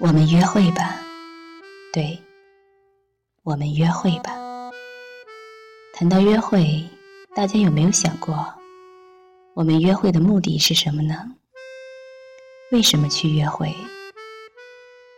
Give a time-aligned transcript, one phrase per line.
[0.00, 0.96] 我们约会吧，
[1.92, 2.18] 对，
[3.44, 4.34] 我们约会吧。
[5.94, 6.84] 谈到约会，
[7.34, 8.52] 大家有没有想过，
[9.54, 11.14] 我们约会的目的是什么呢？
[12.72, 13.72] 为什么去约会？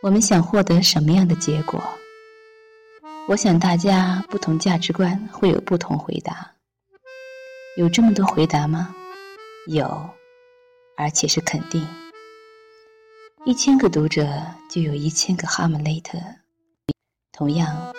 [0.02, 1.82] 我们想获得什么样的结果？
[3.28, 6.52] 我想大家不同价值观会有不同回答。
[7.76, 8.94] 有这么多回答吗？
[9.68, 10.08] 有，
[10.96, 11.84] 而且是肯定。
[13.44, 14.26] 一千个读者
[14.76, 16.18] 就有一千个哈姆雷特，
[17.32, 17.94] 同样，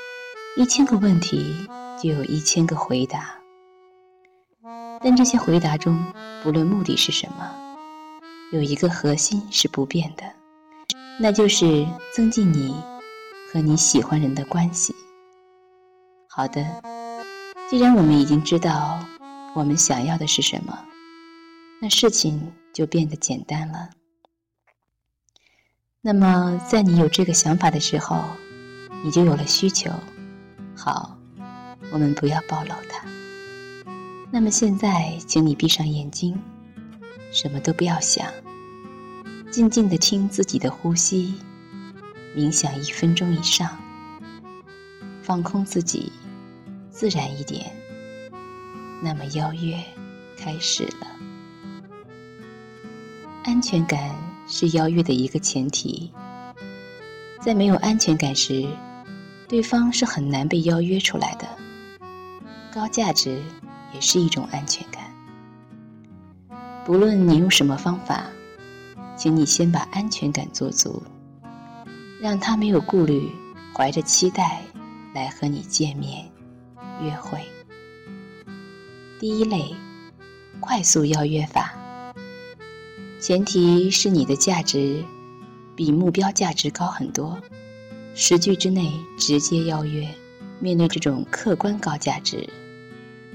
[0.57, 1.67] 一千个问题
[1.99, 3.33] 就有一千个回答。
[5.01, 5.99] 但这些回答中，
[6.43, 7.51] 不论目的是什么，
[8.53, 10.23] 有一个核心是不变的，
[11.19, 12.75] 那就是增进你
[13.51, 14.93] 和你喜欢人的关系。
[16.29, 16.63] 好的，
[17.71, 19.03] 既然我们已经知道
[19.55, 20.77] 我们想要的是什么，
[21.81, 23.89] 那事情就变得简单了。
[26.07, 28.23] 那么，在你有这个想法的时候，
[29.03, 29.91] 你就有了需求。
[30.73, 31.17] 好，
[31.91, 33.05] 我们不要暴露它。
[34.31, 36.41] 那么现在，请你闭上眼睛，
[37.33, 38.25] 什么都不要想，
[39.51, 41.33] 静静的听自己的呼吸，
[42.33, 43.77] 冥想一分钟以上，
[45.21, 46.13] 放空自己，
[46.89, 47.69] 自然一点。
[49.03, 49.77] 那么邀约
[50.37, 51.07] 开始了，
[53.43, 54.26] 安全感。
[54.47, 56.11] 是邀约的一个前提，
[57.41, 58.65] 在没有安全感时，
[59.47, 61.47] 对方是很难被邀约出来的。
[62.73, 63.41] 高价值
[63.93, 65.03] 也是一种安全感。
[66.85, 68.25] 不论你用什么方法，
[69.17, 71.03] 请你先把安全感做足，
[72.21, 73.29] 让他没有顾虑，
[73.75, 74.61] 怀着期待
[75.13, 76.25] 来和你见面、
[77.01, 77.41] 约会。
[79.19, 79.75] 第一类，
[80.59, 81.76] 快速邀约法。
[83.19, 85.03] 前提是你的价值
[85.75, 87.41] 比目标价值高很多，
[88.13, 90.07] 十句之内直接邀约。
[90.59, 92.47] 面对这种客观高价值，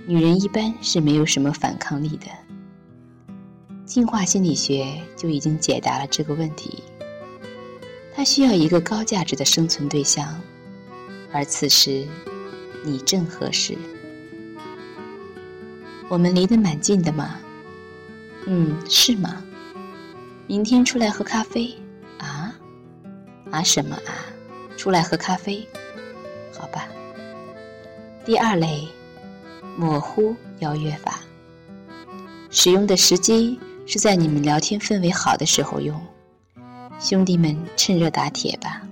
[0.06, 2.26] 女人一般是没有什么反抗力的。
[3.84, 6.82] 进化心理学就已经解答了这个问题。
[8.14, 10.40] 她需要一个高价值的生存对象，
[11.32, 12.06] 而此时
[12.84, 13.76] 你正合适。
[16.08, 17.38] 我们离得蛮近的嘛？
[18.46, 19.44] 嗯，是吗？
[20.46, 21.74] 明天出来喝咖啡，
[22.18, 22.54] 啊，
[23.50, 24.26] 啊什么啊？
[24.76, 25.66] 出来喝咖啡，
[26.52, 26.88] 好吧。
[28.24, 28.88] 第二类，
[29.76, 31.20] 模糊邀约法，
[32.50, 36.00] 使用的时机是在你们聊天氛围好的时候用。
[36.98, 38.82] 兄弟们，趁热打铁吧。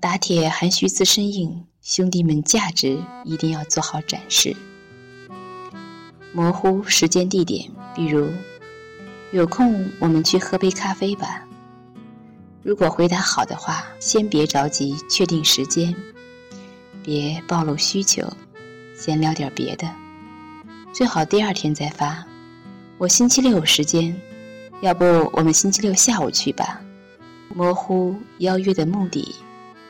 [0.00, 4.56] 打铁还需自身硬，兄弟们价值一定要做好展示。
[6.32, 7.68] 模糊时间地点。
[7.94, 8.30] 比如，
[9.32, 11.44] 有空我们去喝杯咖啡吧。
[12.62, 15.94] 如果回答好的话，先别着急确定时间，
[17.02, 18.22] 别暴露需求，
[18.96, 19.88] 先聊点别的。
[20.92, 22.24] 最好第二天再发。
[22.98, 24.14] 我星期六有时间，
[24.82, 26.80] 要不我们星期六下午去吧。
[27.54, 29.34] 模糊邀约的目的，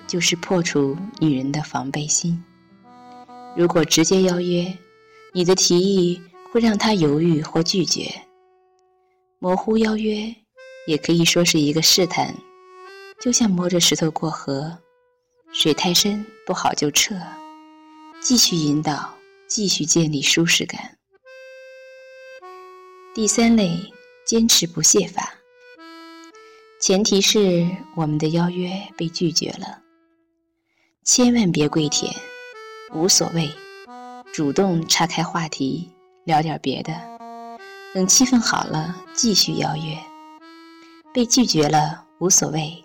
[0.07, 2.43] 就是破除女人的防备心。
[3.57, 4.73] 如果直接邀约，
[5.33, 6.21] 你的提议。
[6.51, 8.11] 会让他犹豫或拒绝，
[9.39, 10.35] 模糊邀约
[10.87, 12.35] 也可以说是一个试探，
[13.21, 14.77] 就像摸着石头过河，
[15.53, 17.15] 水太深不好就撤，
[18.21, 19.15] 继续引导，
[19.47, 20.97] 继续建立舒适感。
[23.15, 23.79] 第三类
[24.25, 25.35] 坚持不懈法，
[26.81, 29.83] 前提是我们的邀约被拒绝了，
[31.05, 32.15] 千万别跪舔，
[32.95, 33.51] 无所谓，
[34.33, 35.91] 主动岔开话题。
[36.29, 36.93] 聊点别的，
[37.95, 39.99] 等气氛好了继续邀约。
[41.11, 42.85] 被拒绝了无所谓，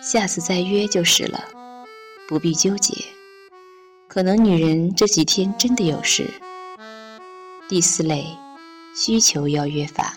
[0.00, 1.42] 下次再约就是了，
[2.28, 2.94] 不必纠结。
[4.06, 6.32] 可能女人这几天真的有事。
[7.68, 8.24] 第四类，
[8.96, 10.16] 需求邀约法，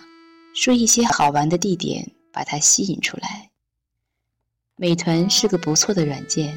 [0.53, 3.49] 说一些好玩的地点，把她吸引出来。
[4.75, 6.55] 美团是个不错的软件，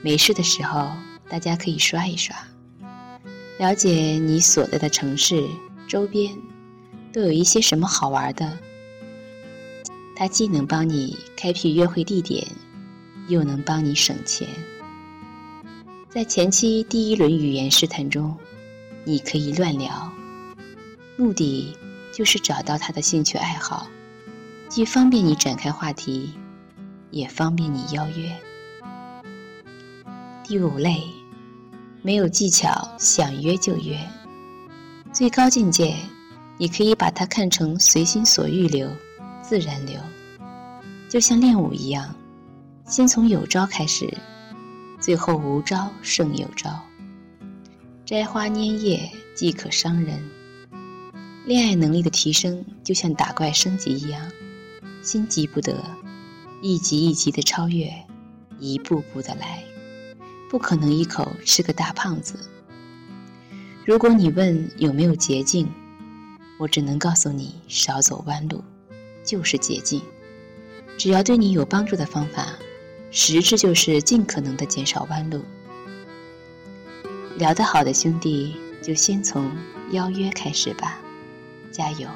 [0.00, 0.90] 没事的时候
[1.28, 2.34] 大家可以刷一刷。
[3.62, 5.48] 了解你所在的城市
[5.86, 6.36] 周边
[7.12, 8.58] 都有一些什么好玩的，
[10.16, 12.44] 它既能帮你开辟约会地点，
[13.28, 14.48] 又能帮你省钱。
[16.08, 18.36] 在前期第一轮语言试探中，
[19.04, 20.12] 你可以乱聊，
[21.16, 21.72] 目的
[22.12, 23.86] 就是找到他的兴趣爱好，
[24.68, 26.32] 既方便你展开话题，
[27.12, 28.28] 也方便你邀约。
[30.42, 31.00] 第五类。
[32.02, 33.96] 没有技巧，想约就约。
[35.12, 35.94] 最高境界，
[36.58, 38.90] 你可以把它看成随心所欲流、
[39.40, 40.00] 自然流。
[41.08, 42.12] 就像练武一样，
[42.86, 44.12] 先从有招开始，
[44.98, 46.76] 最后无招胜有招。
[48.04, 50.20] 摘花拈叶即可伤人。
[51.46, 54.20] 恋爱能力的提升就像打怪升级一样，
[55.02, 55.76] 心急不得，
[56.62, 57.92] 一级一级的超越，
[58.58, 59.62] 一步步的来，
[60.52, 62.38] 不可能一口吃个大胖子。
[63.86, 65.66] 如果你问有没有捷径，
[66.58, 68.62] 我只能告诉你：少走弯路，
[69.24, 70.02] 就是捷径。
[70.98, 72.48] 只要对你有帮助的方法，
[73.10, 75.42] 实质就是尽可能的减少弯路。
[77.38, 79.50] 聊得好的兄弟，就先从
[79.92, 81.00] 邀约开始吧，
[81.70, 82.06] 加油！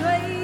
[0.00, 0.39] 追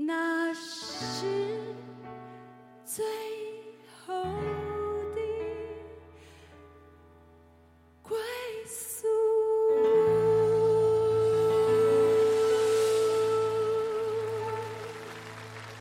[0.00, 1.26] 那是
[2.84, 3.27] 最。